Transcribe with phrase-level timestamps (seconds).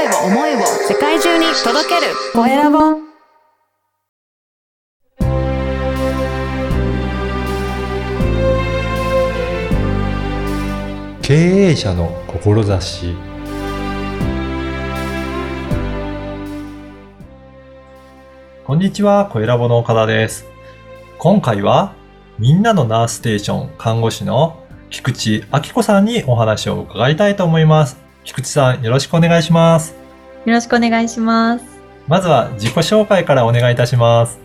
[0.00, 2.78] 声を思いを世界中に届けるコエラボ
[11.20, 13.14] 経営者の志
[18.64, 20.46] こんにちは、コエラボの岡田です。
[21.18, 21.92] 今回は、
[22.38, 28.09] みんなのナースステーション看護師の菊池明子さんにお話を伺いたいと思います。
[28.30, 29.92] 菊池さん、よろしくお願いします。
[30.44, 31.64] よろしくお願いします。
[32.06, 34.38] まずは自己紹介からお願いいたします。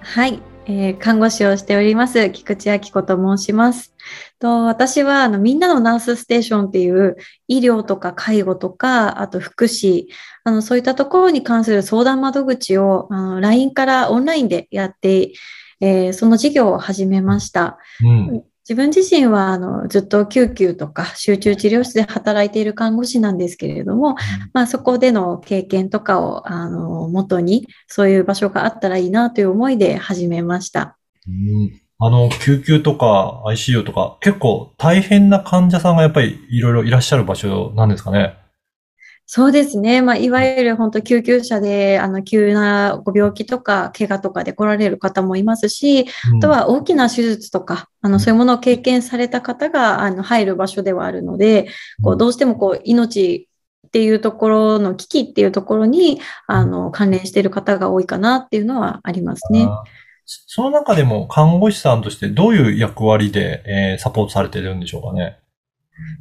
[0.00, 3.94] はい、えー看護師をしております、菊池明子と申します。
[4.38, 7.16] と私はあのみんなのナースステーションっていう
[7.48, 10.08] 医療とか介護とか、あと福祉、
[10.44, 15.32] あのそういったところに関する相談窓口をあの LINE からオンラインでやって、
[15.80, 17.78] えーその事業を始めました。
[18.04, 18.44] うん。
[18.68, 24.14] 自分自身はあのずっと救急とか集中治療室で働いている看護師なんですけれども、
[24.52, 30.96] まあ、そこでの経験とかをあの元にそういう場所があったらいいなという思いで始めました。
[31.26, 38.41] うんあの、救急とか ICU とか、結構大変な患者さんがやっぱりいろいろいらっしゃる場所なんですかね。
[39.26, 40.02] そうですね。
[40.02, 51.68] まあ、いわゆる本当救急車であの急なご病気とか怪我とかで来られる方もいますし、うんあとは大きな手術とか、あのそういうものを経験された方があの入る場所ではあるので、
[52.02, 53.48] こうどうしてもこう命
[53.86, 59.68] っていうところの危機っていうところにあの関連している方が多いかなっていうのはありますね。
[60.24, 65.41] その中でも看護師さんとしてどういう役割で、えーサポートされてるんでしょうかね？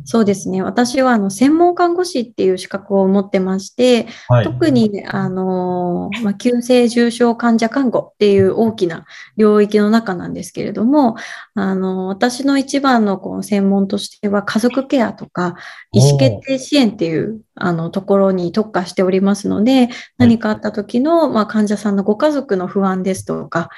[0.03, 0.61] そうですね。
[0.61, 4.45] 私はあの専門看護師っていう資格を持ってまして、はい。
[4.45, 9.05] 特にあの、まあ、急性重症患者看護っていう大きな
[9.37, 11.15] 領域の中なんですけれども、
[11.53, 15.55] あの、私の一番のこう専門としては家族ケアとか
[15.91, 23.69] 意思決定支援っていうあのところに特化しておりますので、何かあった時の、まあ、患者さんのご家族の不安ですとか、あ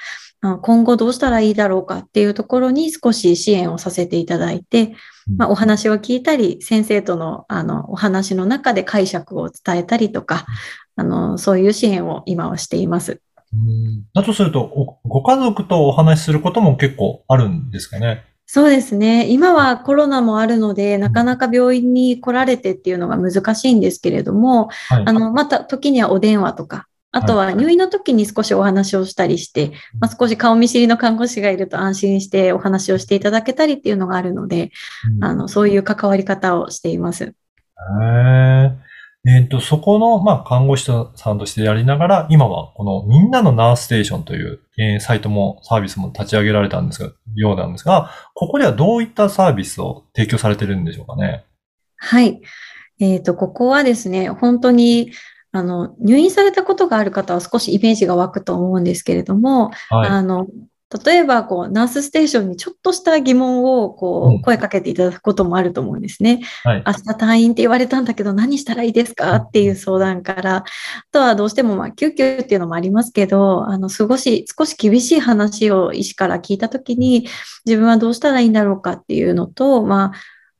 [0.60, 4.94] 今後どうしたらいいだろうかっていうところに少し支援をさせていただいて、
[5.36, 10.44] まあ、お話を聞いたり、先生とのあのお話の中で解釈を伝えたりとか、
[10.96, 13.20] あのそういう支援を今はしています。
[13.52, 18.24] うんだとするとお、ご家族とお話しすることも結構あるんですかね？
[18.46, 19.26] そうですね。
[19.30, 25.04] 今はコロナもあるので、なかなか病院に来られてっていうのが難しいんですけれども、はい。
[25.06, 34.72] あの、また時にはお電話とか、あとは入院の時に少しお話をしたりして、まあ、少し顔見知りの看護師がいると安心してお話をしていただけたりっていうのがあるので、
[35.16, 37.24] うんあの、そういう関わり方をしています。
[37.24, 37.30] へ
[38.02, 38.72] え。
[39.26, 51.46] えっと、そこの、まあ、看護師さんとしてやりながら、今はこのみんなのナースステーションという、えーサイトも、サービスも立ち上げられたんですが、ようなんですが、ここではどういったサービスを提供されてるんでしょうかね？
[51.96, 52.42] はい。
[53.00, 55.10] えっと、ここはですね、本当に、
[55.54, 60.08] あの、入院されたことがある方は少しイメージが湧くと思うんですけれども、はい。
[60.10, 60.48] あの、
[61.04, 66.40] 例えば、こう、ナースステーションにちょっとした疑問を、こうんう、声かけていただくこともあると思うんですね。
[66.64, 66.82] はい。
[66.86, 69.36] 明日退院って言われたんだけど、何したらいいですか？
[69.36, 70.64] っていう相談から、あ
[71.12, 77.28] とはどうしても、まあ、救急っていうのもありますけど、あの、少し、少し厳しい話を医師から聞いたときに、
[77.64, 80.12] 自分はどうしたらいいんだろうかっていうのと、まあ、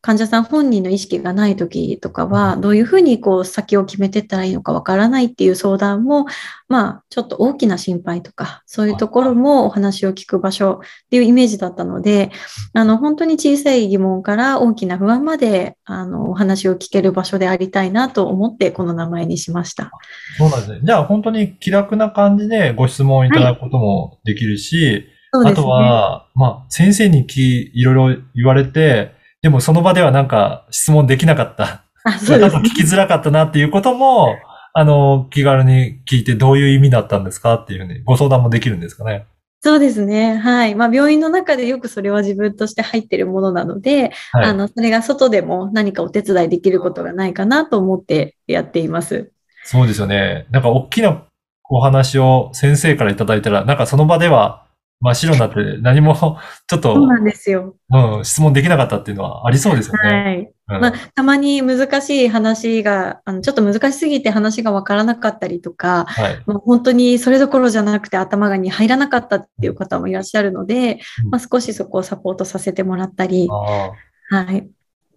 [0.04, 6.26] 患者さん本人の意識がない時とかは、どういうふうにこう先を決めていったらいいのかわからないっていう相談も、
[6.68, 12.30] まあ、ちょっと大きな心配とか、そういうところもお話を聞く場所っていうイメージだったので、
[12.74, 19.90] あの、本当に小さい疑問から大きな不安まで、あの、お話を聞ける場所でありたいなと思って、この名前にしました。
[20.36, 20.80] そうなんですね。
[20.82, 25.62] じゃあ、本当に気楽な感じでご質問いただくこともできるし、そうですね。
[25.62, 29.13] あとは、まあ、先生にきいろいろ言われて、
[29.44, 31.84] でもその場ではなんか質問できなかった。
[32.02, 32.76] あ、そうですね聞。
[32.76, 34.38] きづらかったなっていうことも、
[34.72, 39.26] あの、気軽に聞いてどういう意味だったんですかっていうふうにご相談もできるんですかね。
[39.60, 40.36] そうですね。
[40.36, 40.74] はい。
[40.74, 44.44] まあ、病院の中でよくそれは自分として入っているものなので、はい。
[44.46, 49.30] あの、それが外でも何かお手伝いできることがないかなと思ってやっています。
[49.64, 50.46] そうですよね。
[50.52, 51.22] なんか大きな
[51.68, 54.63] お話を先生からいただいたら、なんかその場では
[55.00, 56.14] 真っ白になって何も
[56.66, 57.76] ちょっと、そうなんですよ。
[57.90, 60.08] うん、質問できなかったっていうのはありそうですよね。
[60.08, 60.50] はい。
[60.76, 66.42] うんまあ、たまに難しい話が、あの、ちょっと難しすぎて話がわからなかったりとか、はい。
[66.46, 74.66] まあ、本当にそれどころじゃなくて頭に入らなかったっていう方もいらっしゃるので、うんまあ、少しそこをサポートさせてもらったり、はい。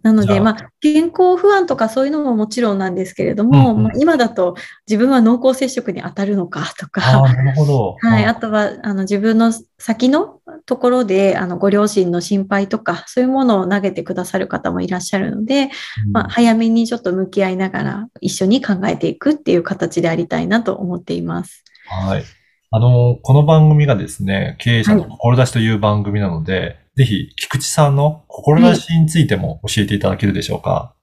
[0.02, 4.54] なので、まあ、健康不安とかそういうのももちろんなんですけれども、うんうんまあ今だと
[4.86, 7.96] 自分は濃厚接触に当たるのかとあか、あ、なるほど。
[8.00, 15.70] はい、ああとはあの自分の先のところであのご両親の心配とか、そういうものを投げてくださる方もいらっしゃるので、
[16.06, 21.64] うんまあ、早めにちょっと向き合いながら一緒に考えていくっていう形でありたいなと思っています。
[21.88, 22.24] はい。
[22.70, 30.96] あの、この番組がですね、経営者の志という番組なので、ぜひ、菊池さんの志についても教えていただけるでしょうか？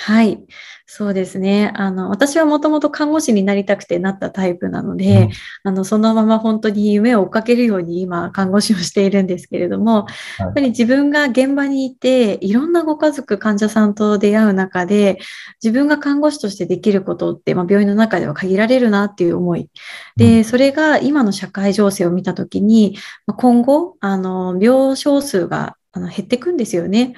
[0.00, 0.38] はい。
[0.86, 1.72] そうですね。
[1.74, 5.30] あの、私はもともと看護師になりたくてなったタイプなので、うん
[5.64, 10.06] あの、そのまま本当に夢を追っかけるように今、看護師をしているんですけれども、
[10.38, 15.18] やっぱり自分が現場にいて、いろんなご家族、患者さんと出会う中で、
[15.62, 19.62] 自分が看護師としてできることって、まあ、病院の中では限られるなっていう思い。
[19.62, 19.68] う
[20.16, 22.96] で、それが今の社会情勢を見たときに、
[23.26, 27.14] まあ今後、あの、病床数があの減っていくんですよね。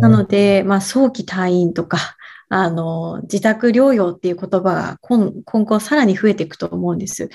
[0.00, 2.16] なので、まあ、早期退院とか、
[2.48, 7.30] あの、自宅療養っていう言葉が今今後さらに増えていくと思うんです。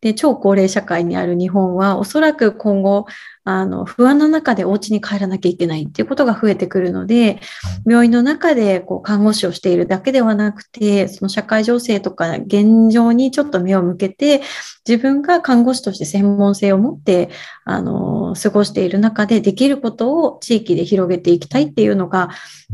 [0.00, 3.06] で、超高齢社会にある日本は、おそらく今後、
[3.44, 7.40] あの、不安の中でお家に帰らなきゃいけないっていうことが増えてくるので、
[7.86, 14.42] 病院の中でこう看護師をしているだけではなくて、その社会情勢とか現状にちょっと目を向けて、
[14.88, 17.30] 自分が看護師として専門性を持って、
[17.64, 22.30] あの、過ごしている中でできることを地域で広げていきたいっていうのが、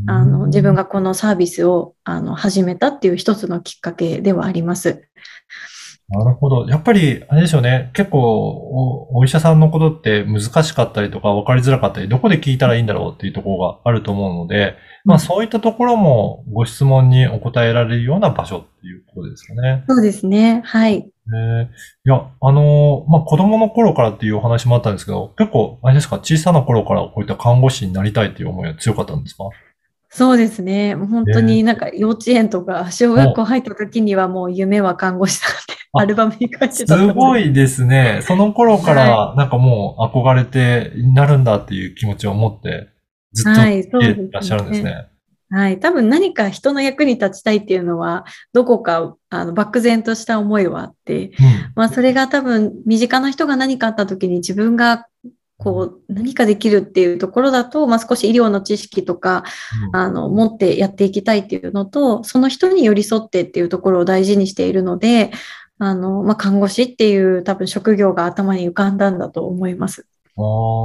[0.06, 5.08] あの、自分がこのサービスを、あの、始めたっていう一つのきっかけではあります。
[6.11, 6.67] なるほど。
[6.67, 7.90] やっぱり、あれでしょうね。
[7.93, 14.75] 結構お、お医者さんのことって難しかったりとか分かりづらかったり、どこで聞いたらいいんだろうっていうところがあると思うので、
[15.05, 19.85] まあそういったところもご質問にお答えられるような場所っていうことですよね。
[19.87, 20.62] そうですね。
[20.64, 21.11] はい。
[21.35, 21.69] えーい
[22.05, 29.45] や、あのーまあ、子供の頃からっていうお話もあったんですけど、結構、あれですか、小さな頃からこういった看護師になりたいっていう思いが強かったんですか？
[30.11, 30.95] そうですね。
[30.95, 38.21] 本当になんか幼稚園とか小学校入った時にはもう夢は看護師だってあアルバムに書いてたすごいですね。
[38.23, 42.89] その頃から、なんかもう憧れてなるんだっていう気持ちを持って、
[43.35, 43.55] ずっ
[43.91, 44.93] といらっしゃるんですね。
[44.93, 45.11] はい。
[45.81, 51.33] 多分何か人の役に立ちたいっていうのは、どこか、あの、漠然とした思いはあって、うん。
[51.75, 55.06] まあ、それが多分、身近な人が何かあった時に自分が、
[55.56, 59.45] こう、何かできるっていうところだと、まあ、少し医療の知識とか、
[59.93, 65.33] あの、持ってやっていきたいっていうのと、その人に寄り添ってっていうところを大事にしているので、
[65.79, 70.06] あの、まあ、看護師っていう多分職業が頭に浮かんだんだと思います。
[70.37, 70.41] あ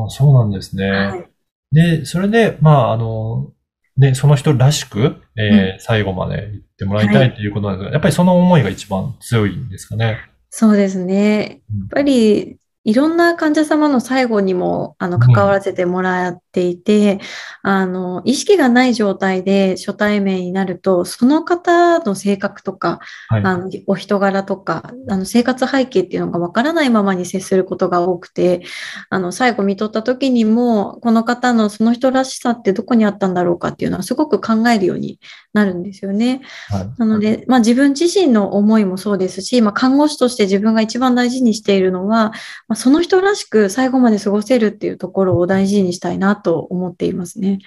[0.07, 0.89] あ、そうなんですね。
[0.89, 1.29] はい。
[1.71, 3.51] で、それで、まあ、あの、
[3.97, 10.19] ね、その人らしく、えー最後まで行ってもらいたいっていうことなんですが、やっぱりその思いが一番強いんですかね。
[10.49, 11.61] そうですね。
[11.71, 17.19] うんやっぱり、いろんな患者様の最後にも、あの、うん関わらせてもらっていて、
[17.61, 22.99] あの、意識がない状態で初対面になると、その方の性格とか、
[23.29, 23.43] はい。
[23.43, 28.63] あの、お人柄とか、あの、生活背景っていうのがわからないままに接することが多くて、
[29.09, 35.19] あの、最後見とった時にも、この方のその人らしさってどこにあったんだろうかっていうのはすごく考えるように
[35.53, 36.41] なるんですよね。
[36.69, 42.33] はいなので、まあ自分自身の思いもそうですし、まあ看護師として自分が一番大事にしているのは、
[42.73, 47.59] まあ、その人らしく最後まで過ごせるっていうところを大事にしたいなと思っていますね。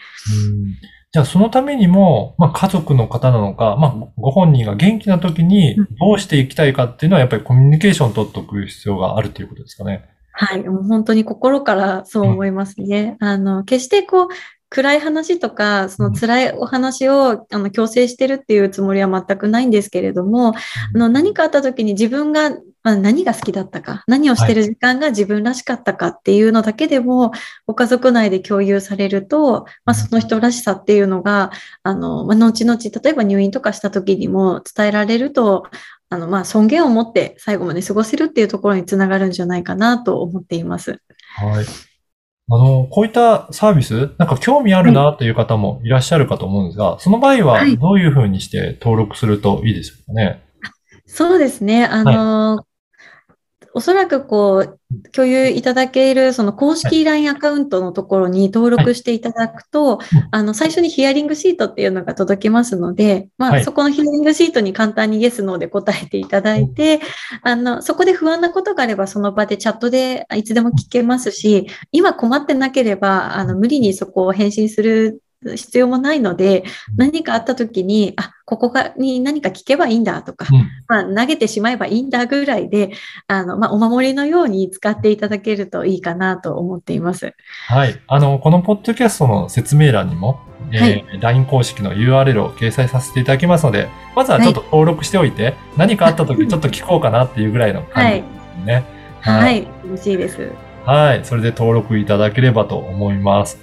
[0.50, 0.75] うん
[1.12, 10.05] じゃあ、そのためにも、まあ、家族の方なのか、まあ、ご本人が元気な時にうんどうしていきたいかっていうのは、やっぱりコミュニケーションを取っておく必要があるということですかね。
[10.32, 10.64] はい。
[10.64, 13.17] もう本当に心からそう思いますね。
[13.20, 14.29] あの、決してこう、
[14.69, 20.55] 暗い話とか、その辛いお話をあの強制してるっていうつもりは全くないんですけれども、あ
[20.99, 22.51] の何かあった時に自分が、
[22.86, 27.32] まあ、何が好きだったか、何をしてる時間が自分らしかったかっていうのだけでも、
[27.66, 31.50] ご家族内で共有されると、まあ、その人らしさっていうのが、
[31.82, 35.66] あの、まあ、後々、例えば入院とかした時にも伝えられると、
[36.10, 41.00] あの、まあ、尊厳を持って最後まで過ごせるっていうところにつながるんじゃないかなと思っています。
[41.40, 41.64] はい。
[42.48, 50.46] あの、こういったサービス、なんか興味あるなっていう方もいらっしゃるかと思うんですが、その場合ははいどういうふうにして登録するといいですかね？
[51.06, 51.86] そうですね。
[51.86, 52.64] あの、
[53.76, 54.78] おそらくこう、
[55.12, 60.00] 共有いただけるその公式 LINE アカウントのところに登録していただくと、うん。
[60.30, 63.64] あの、最初にヒアリングシートっていうのが届きますので、まあ、はい。
[63.64, 67.00] そこのヒアリングシートに簡単にイエス、ノーで答えていただいて、
[67.42, 75.20] あの、そこで不安なことがあればその場でチャットでいつでも聞けますし、今困ってなければ、あの、無理にそこを返信する
[75.55, 82.93] 必要もないので、うん何かあった時に、あ、ここがに何か聞けばいいんだとか、うんまあ、投げてしまえばいいんだぐらいで、
[83.28, 87.34] あの、まあ、お守りのように使っていただけるといいかなと思っています。
[87.69, 88.00] はい。
[88.06, 90.40] あの、このポッドキャストの説明欄にも、
[90.72, 98.24] えーはい LINE 公式の URL を掲載させていただきますので、まずはちょっと登録しておいて、何かあった時ちょっと聞こうかなっていうぐらいの感じで
[98.62, 98.84] すね。
[99.20, 100.50] はい、嬉しいです。
[100.84, 101.24] はい。
[101.24, 103.58] それで登録いただければと思います。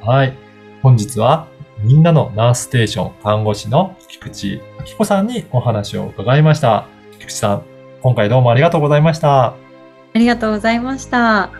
[0.00, 0.36] はい。
[0.82, 1.46] 本日は、
[1.84, 6.86] みんなのナースステーション看護師の菊池明子さんにお話を伺いました。
[7.12, 7.62] 菊池さん、
[8.02, 9.44] 今回どうもありがとうございました。
[9.44, 9.54] あ
[10.14, 11.50] りがとうございました。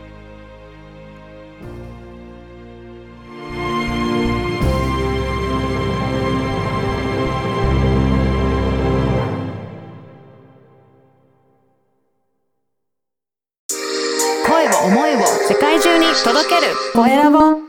[14.45, 17.62] 声を思いを世界中に届けるコエラボ